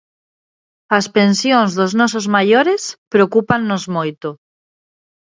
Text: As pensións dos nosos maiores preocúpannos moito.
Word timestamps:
As 0.97 1.05
pensións 1.17 1.71
dos 1.79 1.91
nosos 1.99 2.25
maiores 2.35 2.81
preocúpannos 3.13 3.83
moito. 3.95 4.29